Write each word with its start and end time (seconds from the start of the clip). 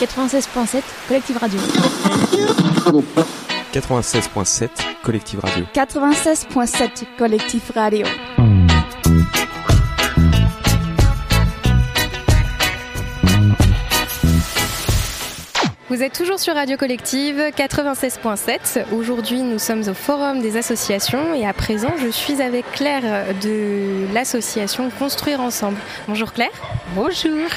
96.7 0.00 0.82
Collective 1.06 1.38
Radio. 1.38 1.60
96.7 3.72 4.70
Collective 5.02 5.40
Radio. 5.42 5.66
96.7 5.74 7.06
Collectif 7.18 7.70
Radio. 7.74 8.06
Vous 15.90 16.02
êtes 16.02 16.12
toujours 16.12 16.38
sur 16.38 16.54
Radio 16.54 16.76
Collective 16.76 17.40
96.7. 17.56 18.92
Aujourd'hui, 18.92 19.40
nous 19.40 19.58
sommes 19.58 19.88
au 19.88 19.94
Forum 19.94 20.42
des 20.42 20.58
associations 20.58 21.32
et 21.32 21.46
à 21.46 21.54
présent, 21.54 21.94
je 21.98 22.08
suis 22.08 22.42
avec 22.42 22.70
Claire 22.72 23.24
de 23.42 24.12
l'association 24.12 24.90
Construire 24.90 25.40
Ensemble. 25.40 25.78
Bonjour 26.06 26.34
Claire. 26.34 26.50
Bonjour. 26.94 27.48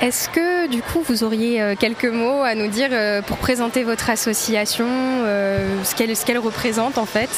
Est-ce 0.00 0.28
que 0.28 0.66
du 0.66 0.82
coup 0.82 1.02
vous 1.02 1.22
auriez 1.22 1.62
euh, 1.62 1.74
quelques 1.78 2.06
mots 2.06 2.42
à 2.42 2.56
nous 2.56 2.66
dire 2.66 2.88
euh, 2.90 3.22
pour 3.22 3.36
présenter 3.36 3.84
votre 3.84 4.10
association, 4.10 4.88
euh, 4.88 5.84
ce 5.84 5.94
qu'elle 5.94 6.38
représente 6.38 6.98
en 6.98 7.06
fait? 7.06 7.30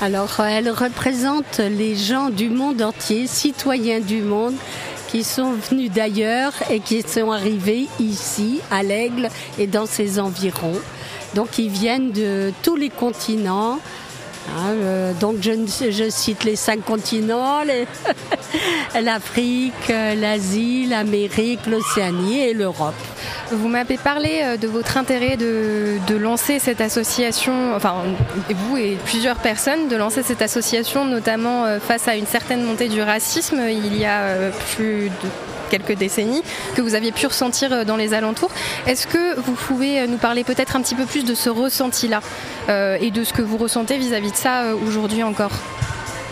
Alors 0.00 0.38
elle 0.38 0.70
représente 0.70 1.58
les 1.58 1.96
gens 1.96 2.30
du 2.30 2.48
monde 2.48 2.80
entier, 2.80 3.26
citoyens 3.26 3.98
du 3.98 4.22
monde 4.22 4.54
qui 5.12 5.24
sont 5.24 5.52
venus 5.52 5.90
d'ailleurs 5.90 6.54
et 6.70 6.80
qui 6.80 7.02
sont 7.02 7.32
arrivés 7.32 7.86
ici 8.00 8.60
à 8.70 8.82
l'Aigle 8.82 9.28
et 9.58 9.66
dans 9.66 9.84
ses 9.84 10.18
environs. 10.18 10.80
Donc 11.34 11.58
ils 11.58 11.68
viennent 11.68 12.12
de 12.12 12.50
tous 12.62 12.76
les 12.76 12.88
continents, 12.88 13.78
Hein, 14.50 14.72
euh, 14.82 15.12
donc 15.14 15.36
je, 15.40 16.10
cite 16.10 16.44
les 16.44 16.56
cinq 16.56 16.84
continents, 16.84 17.60
l'Afrique, 19.02 19.72
euh, 19.90 20.14
l'Asie, 20.14 20.86
l'Amérique, 20.86 21.66
l'Océanie 21.66 22.40
et 22.40 22.54
l'Europe. 22.54 22.94
Vous 23.50 23.68
m'avez 23.68 23.96
parlé 23.96 24.40
euh, 24.42 24.56
de 24.56 24.66
votre 24.66 24.96
intérêt 24.96 25.36
de, 25.36 25.98
lancer 26.16 26.58
cette 26.58 26.80
association, 26.80 27.74
enfin 27.74 27.94
vous 28.50 28.76
et 28.76 28.96
plusieurs 29.06 29.36
personnes, 29.36 29.88
de 29.88 29.96
lancer 29.96 30.22
cette 30.22 30.42
association 30.42 31.04
notamment 31.04 31.64
face 31.80 32.06
à 32.06 32.16
une 32.16 32.26
certaine 32.26 32.62
montée 32.62 32.88
du 32.88 33.00
racisme 33.00 33.60
il 33.68 33.96
y 33.96 34.04
a 34.04 34.50
plus 34.76 35.08
de 35.08 35.28
quelques 35.72 35.98
décennies, 35.98 36.42
que 36.74 36.82
vous 36.82 36.94
aviez 36.94 37.12
pu 37.12 37.26
ressentir 37.26 37.72
euh, 37.72 37.84
dans 37.84 37.96
les 37.96 38.12
alentours. 38.12 38.50
Est-ce 38.86 39.06
que 39.06 39.40
vous 39.40 39.52
pouvez 39.52 40.00
euh, 40.00 40.06
nous 40.06 40.18
parler 40.18 40.44
peut-être 40.44 40.76
un 40.76 40.82
petit 40.82 40.94
peu 40.94 41.06
plus 41.06 41.24
de 41.24 41.34
ce 41.34 41.48
ressenti-là 41.48 42.20
euh, 42.68 42.98
et 43.00 43.10
de 43.10 43.24
ce 43.24 43.32
que 43.32 43.42
vous 43.42 43.56
ressentez 43.56 43.96
vis-à-vis 43.96 44.32
de 44.32 44.36
ça 44.36 44.74
aujourd'hui 44.86 45.22
encore? 45.22 45.52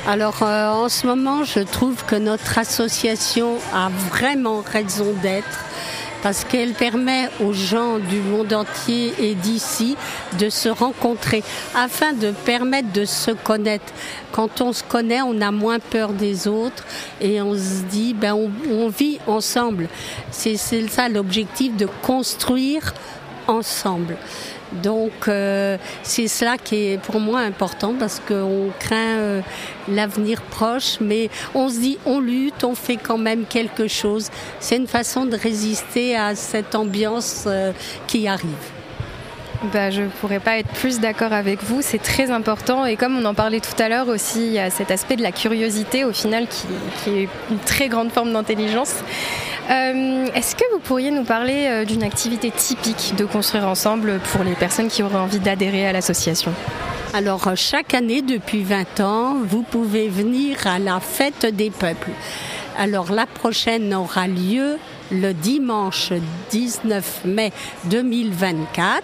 Alors 0.07 0.43
en 0.43 0.89
ce 0.89 1.07
moment, 1.07 1.45
je 1.45 1.61
trouve 1.61 2.05
que 2.05 2.17
notre 2.17 2.59
association 2.59 3.59
a 3.73 3.91
vraiment 4.11 4.61
raison 4.61 5.13
d'être 5.23 5.65
parce 6.23 6.45
qu'elle 6.45 6.73
permet 6.73 7.29
aux 7.41 7.53
gens 7.53 7.99
du 7.99 8.21
monde 8.21 8.53
entier 8.53 9.13
et 9.19 9.35
d'ici 9.35 9.97
de 10.39 10.49
se 10.49 10.69
rencontrer 10.69 11.43
afin 11.75 12.13
de 12.13 12.31
permettre 12.31 12.93
de 12.93 13.05
se 13.05 13.31
connaître. 13.31 13.93
Quand 14.33 14.61
on 14.61 14.73
se 14.73 14.83
connaît, 14.83 15.23
on 15.23 15.41
a 15.41 15.51
moins 15.51 15.79
peur 15.79 16.13
des 16.13 16.47
autres 16.47 16.85
et 17.21 17.41
on 17.41 17.55
se 17.55 17.83
dit, 17.91 18.15
ben, 18.15 18.35
on, 18.35 18.89
vit 18.89 19.19
ensemble. 19.27 19.89
C'est 20.31 20.57
ça 20.57 21.09
l'objectif 21.09 21.77
de 21.77 21.89
construire 22.03 22.95
ensemble. 23.51 24.17
Donc 24.73 25.27
euh, 25.27 25.77
c'est 26.03 26.29
cela 26.29 26.57
qui 26.57 26.93
est 26.93 26.99
pour 26.99 27.19
moi 27.19 27.41
important 27.41 27.95
parce 27.99 28.21
qu'on 28.21 28.71
craint 28.79 29.19
euh, 29.19 29.41
l'avenir 29.89 30.41
proche, 30.43 30.99
mais 31.01 31.29
on 31.55 31.69
se 31.69 31.81
dit 31.81 31.99
on 32.07 32.21
lutte, 32.21 32.63
on 32.63 32.75
fait 32.75 32.97
quand 32.97 33.19
même 33.19 33.45
quelque 33.47 33.89
chose. 33.89 34.31
C'est 34.61 34.77
une 34.77 34.87
façon 34.87 35.25
de 35.25 35.37
résister 35.37 36.17
à 36.17 36.35
cette 36.37 36.75
ambiance 36.75 37.45
euh, 37.47 37.73
qui 38.07 38.29
arrive. 38.29 38.49
Bah, 39.75 39.91
je 39.91 40.03
ne 40.03 40.09
pourrais 40.09 40.41
pas 40.41 40.57
être 40.57 40.71
plus 40.71 41.01
d'accord 41.01 41.35
avec 41.35 41.63
vous, 41.63 41.83
c'est 41.83 41.99
très 41.99 42.31
important 42.31 42.87
et 42.87 42.97
comme 42.97 43.19
on 43.19 43.25
en 43.27 43.35
parlait 43.35 43.61
tout 43.61 43.83
à 43.83 43.91
l'heure 43.91 44.09
aussi, 44.09 44.47
il 44.47 44.53
y 44.53 44.59
a 44.59 44.71
cet 44.71 44.91
aspect 44.91 45.17
de 45.17 45.23
la 45.23 45.33
curiosité 45.33 46.07
au 46.07 46.13
final 46.13 46.47
qui, 46.47 46.67
qui 47.05 47.11
est 47.19 47.29
une 47.51 47.59
très 47.59 47.89
grande 47.89 48.11
forme 48.11 48.33
d'intelligence. 48.33 48.95
Euh, 49.71 50.27
est-ce 50.35 50.57
que 50.57 50.65
vous 50.73 50.81
pourriez 50.81 51.13
nous 51.13 51.23
parler 51.23 51.67
euh, 51.69 51.85
d'une 51.85 52.03
activité 52.03 52.51
typique 52.51 53.15
de 53.17 53.25
construire 53.25 53.69
ensemble 53.69 54.19
pour 54.33 54.43
les 54.43 54.55
personnes 54.55 54.89
qui 54.89 55.05
auraient 55.05 55.15
envie 55.15 55.39
d'adhérer 55.39 55.87
à 55.87 55.93
l'association? 55.93 56.53
Alors 57.15 57.47
euh, 57.47 57.55
chaque 57.55 57.95
année 57.95 58.21
depuis 58.21 58.65
20 58.65 59.01
ans, 59.01 59.37
vous 59.45 59.63
pouvez 59.63 60.09
venir 60.09 60.67
à 60.67 60.81
la 60.81 60.99
fête 60.99 61.47
des 61.47 61.71
peuples. 61.71 62.11
Alors 62.77 63.13
la 63.13 63.27
prochaine 63.27 63.95
aura 63.95 64.27
lieu 64.27 64.77
le 65.13 65.33
dimanche 65.33 66.13
19 66.51 67.23
mai 67.27 67.53
2024, 67.85 69.03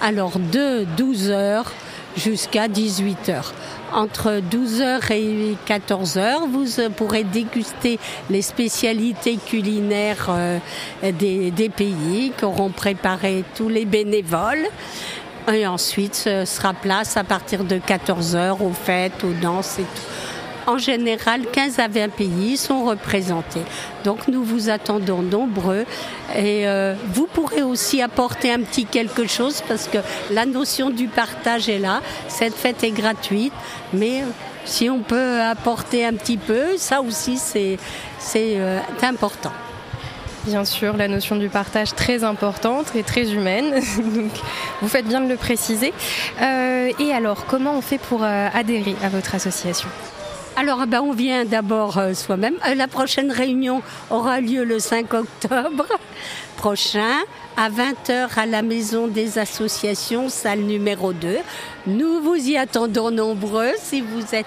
alors 0.00 0.38
de 0.38 0.86
12h 0.96 1.64
jusqu'à 2.16 2.68
18h 2.68 3.52
entre 3.92 4.40
12h 4.40 5.12
et 5.12 5.56
14h. 5.66 6.48
Vous 6.50 6.66
pourrez 6.96 7.24
déguster 7.24 7.98
les 8.30 8.42
spécialités 8.42 9.36
culinaires 9.36 10.26
euh, 10.30 10.58
des, 11.02 11.50
des 11.50 11.68
pays 11.68 12.32
qu'auront 12.38 12.70
préparé 12.70 13.44
tous 13.54 13.68
les 13.68 13.84
bénévoles. 13.84 14.66
Et 15.52 15.66
ensuite, 15.66 16.14
ce 16.14 16.44
sera 16.44 16.72
place 16.72 17.16
à 17.16 17.24
partir 17.24 17.64
de 17.64 17.76
14h 17.76 18.62
aux 18.62 18.72
fêtes, 18.72 19.22
aux 19.24 19.34
danses 19.42 19.78
et 19.78 19.82
tout. 19.82 20.33
En 20.66 20.78
général, 20.78 21.42
15 21.52 21.78
à 21.78 21.88
20 21.88 22.08
pays 22.08 22.56
sont 22.56 22.84
représentés. 22.84 23.60
Donc 24.04 24.28
nous 24.28 24.42
vous 24.42 24.70
attendons 24.70 25.20
nombreux 25.20 25.84
et 26.34 26.66
euh, 26.66 26.94
vous 27.12 27.26
pourrez 27.26 27.62
aussi 27.62 28.00
apporter 28.00 28.50
un 28.50 28.60
petit 28.60 28.86
quelque 28.86 29.26
chose 29.26 29.62
parce 29.68 29.88
que 29.88 29.98
la 30.30 30.46
notion 30.46 30.88
du 30.88 31.06
partage 31.06 31.68
est 31.68 31.78
là. 31.78 32.00
Cette 32.28 32.54
fête 32.54 32.82
est 32.82 32.92
gratuite, 32.92 33.52
mais 33.92 34.22
euh, 34.22 34.26
si 34.64 34.88
on 34.88 35.00
peut 35.00 35.40
apporter 35.42 36.06
un 36.06 36.14
petit 36.14 36.38
peu, 36.38 36.78
ça 36.78 37.02
aussi 37.02 37.36
c'est 37.36 37.78
euh, 38.36 38.80
important. 39.02 39.52
Bien 40.46 40.64
sûr, 40.64 40.96
la 40.96 41.08
notion 41.08 41.36
du 41.36 41.48
partage 41.48 41.94
très 41.94 42.22
importante 42.24 42.94
et 42.94 43.02
très 43.02 43.32
humaine. 43.32 43.74
Donc, 43.96 44.32
vous 44.82 44.88
faites 44.88 45.06
bien 45.06 45.22
de 45.22 45.28
le 45.28 45.36
préciser. 45.36 45.94
et 46.38 47.12
alors, 47.14 47.46
comment 47.46 47.78
on 47.78 47.80
fait 47.80 47.96
pour 47.96 48.22
adhérer 48.22 48.94
à 49.02 49.08
votre 49.08 49.34
association? 49.34 49.88
Alors, 50.56 50.80
eh 50.84 50.86
ben, 50.86 51.00
on 51.00 51.12
vient 51.12 51.44
d'abord 51.44 51.98
euh, 51.98 52.14
soi-même. 52.14 52.54
Euh, 52.68 52.76
la 52.76 52.86
prochaine 52.86 53.32
réunion 53.32 53.82
aura 54.08 54.40
lieu 54.40 54.62
le 54.62 54.78
5 54.78 55.12
octobre 55.12 55.84
prochain 56.56 57.22
à 57.56 57.70
20h 57.70 58.28
à 58.36 58.46
la 58.46 58.62
Maison 58.62 59.08
des 59.08 59.38
Associations, 59.38 60.28
salle 60.28 60.60
numéro 60.60 61.12
2. 61.12 61.38
Nous 61.88 62.20
vous 62.20 62.36
y 62.36 62.56
attendons 62.56 63.10
nombreux 63.10 63.72
si 63.82 64.00
vous 64.00 64.34
êtes... 64.34 64.46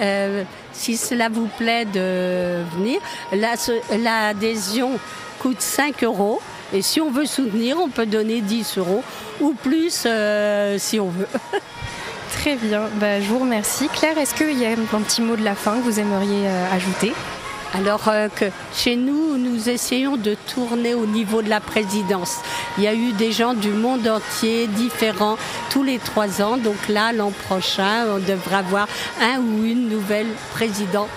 Euh, 0.00 0.44
si 0.72 0.96
cela 0.96 1.28
vous 1.28 1.48
plaît 1.58 1.84
de 1.84 2.62
venir, 2.74 2.98
l'adhésion 3.98 4.98
coûte 5.38 5.60
5 5.60 6.02
euros. 6.04 6.40
Et 6.72 6.80
si 6.80 6.98
on 7.02 7.10
veut 7.10 7.26
soutenir, 7.26 7.76
on 7.78 7.90
peut 7.90 8.06
donner 8.06 8.40
10 8.40 8.78
euros 8.78 9.04
ou 9.42 9.52
plus 9.52 10.06
si 10.78 10.98
on 10.98 11.08
veut. 11.08 11.28
Très 12.38 12.56
bien, 12.56 12.88
bah, 13.00 13.20
je 13.20 13.28
vous 13.28 13.38
remercie. 13.38 13.88
Claire, 13.88 14.18
est-ce 14.18 14.34
qu'il 14.34 14.58
y 14.58 14.66
a 14.66 14.70
un 14.70 15.02
petit 15.02 15.22
mot 15.22 15.36
de 15.36 15.44
la 15.44 15.54
fin 15.54 15.76
que 15.76 15.82
vous 15.82 16.00
aimeriez 16.00 16.48
euh, 16.48 16.72
ajouter? 16.72 17.12
Alors 17.74 18.08
euh, 18.08 18.28
que 18.28 18.46
chez 18.74 18.96
nous, 18.96 19.38
nous 19.38 19.68
essayons 19.68 20.16
de 20.16 20.36
tourner 20.52 20.94
au 20.94 21.06
niveau 21.06 21.40
de 21.40 21.48
la 21.48 21.60
présidence. 21.60 22.38
Il 22.76 22.84
y 22.84 22.88
a 22.88 22.94
eu 22.94 23.12
des 23.12 23.32
gens 23.32 23.54
du 23.54 23.70
monde 23.70 24.06
entier, 24.08 24.66
différents, 24.66 25.38
tous 25.70 25.82
les 25.82 25.98
trois 25.98 26.42
ans. 26.42 26.56
Donc 26.56 26.88
là, 26.88 27.12
l'an 27.12 27.30
prochain, 27.30 28.06
on 28.08 28.18
devrait 28.18 28.56
avoir 28.56 28.88
un 29.20 29.38
ou 29.38 29.64
une 29.64 29.88
nouvelle 29.88 30.28
présidente. 30.52 31.08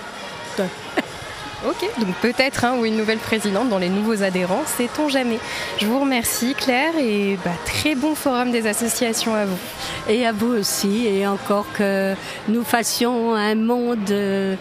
Ok, 1.68 1.90
donc 2.00 2.14
peut-être 2.22 2.66
un 2.66 2.78
ou 2.78 2.86
une 2.86 2.96
nouvelle 2.96 3.18
présidente 3.18 3.70
dans 3.70 3.80
les 3.80 3.90
nouveaux 3.90 4.22
adhérents, 4.22 4.64
sait-on 4.66 5.10
jamais. 5.10 5.40
Je 5.80 5.88
vous 5.88 6.00
remercie 6.00 6.54
Claire 6.54 6.94
et 7.00 7.40
bah, 7.44 7.52
très 7.66 7.96
bon 7.96 8.14
forum 8.14 8.52
des 8.52 8.68
associations 8.68 9.34
à 9.34 9.46
vous. 9.46 9.58
Et 10.08 10.28
à 10.28 10.32
vous 10.32 10.54
aussi, 10.54 11.08
et 11.08 11.26
encore 11.26 11.66
que 11.74 12.14
nous 12.48 12.64
fassions 12.64 13.34
un 13.34 13.56
monde 13.56 14.12
euh, 14.12 14.56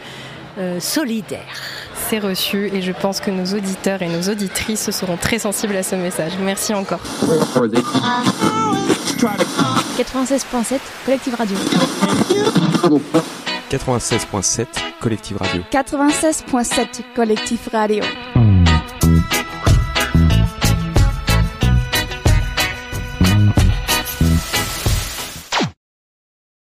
euh, 0.59 0.81
solidaire. 0.81 1.61
C'est 2.09 2.21
reçu 2.21 2.71
et 2.73 2.81
je 2.81 2.93
pense 2.93 3.21
que 3.21 3.31
nos 3.31 3.55
auditeurs 3.55 4.01
et 4.03 4.09
nos 4.09 4.31
auditrices 4.31 4.91
seront 4.91 5.17
très 5.17 5.39
sensibles 5.39 5.77
à 5.77 5.83
ce 5.83 5.97
message. 5.97 6.33
Merci 6.41 6.73
encore. 6.73 7.01
96.7 9.99 10.79
Collective 11.05 11.35
Radio. 11.35 11.57
96.7 13.71 14.67
Collective 15.01 15.39
Radio. 15.39 15.65
96.7 15.71 17.05
Collectif 17.15 17.69
Radio. 17.73 18.05